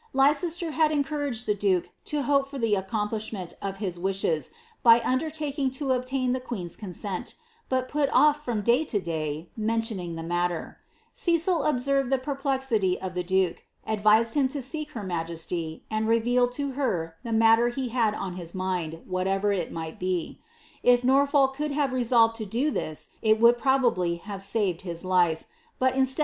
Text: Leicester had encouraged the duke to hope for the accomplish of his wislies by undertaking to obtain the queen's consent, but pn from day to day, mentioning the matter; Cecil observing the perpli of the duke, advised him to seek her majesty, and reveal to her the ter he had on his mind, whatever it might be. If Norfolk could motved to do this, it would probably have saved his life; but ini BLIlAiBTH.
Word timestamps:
Leicester 0.13 0.71
had 0.71 0.91
encouraged 0.91 1.45
the 1.45 1.53
duke 1.53 1.91
to 2.05 2.23
hope 2.23 2.47
for 2.47 2.57
the 2.57 2.73
accomplish 2.73 3.31
of 3.61 3.77
his 3.77 3.99
wislies 3.99 4.49
by 4.81 4.99
undertaking 5.01 5.69
to 5.69 5.91
obtain 5.91 6.33
the 6.33 6.39
queen's 6.39 6.75
consent, 6.75 7.35
but 7.69 7.87
pn 7.87 8.35
from 8.35 8.63
day 8.63 8.83
to 8.83 8.99
day, 8.99 9.51
mentioning 9.55 10.15
the 10.15 10.23
matter; 10.23 10.79
Cecil 11.13 11.61
observing 11.65 12.09
the 12.09 12.17
perpli 12.17 12.97
of 12.97 13.13
the 13.13 13.21
duke, 13.21 13.63
advised 13.85 14.33
him 14.33 14.47
to 14.47 14.59
seek 14.59 14.89
her 14.93 15.03
majesty, 15.03 15.83
and 15.91 16.07
reveal 16.07 16.47
to 16.47 16.71
her 16.71 17.17
the 17.23 17.29
ter 17.31 17.67
he 17.69 17.89
had 17.89 18.15
on 18.15 18.37
his 18.37 18.55
mind, 18.55 19.01
whatever 19.05 19.51
it 19.51 19.71
might 19.71 19.99
be. 19.99 20.39
If 20.81 21.03
Norfolk 21.03 21.53
could 21.53 21.73
motved 21.73 22.33
to 22.37 22.45
do 22.47 22.71
this, 22.71 23.09
it 23.21 23.39
would 23.39 23.59
probably 23.59 24.15
have 24.15 24.41
saved 24.41 24.81
his 24.81 25.05
life; 25.05 25.43
but 25.77 25.93
ini 25.93 25.99
BLIlAiBTH. 26.05 26.19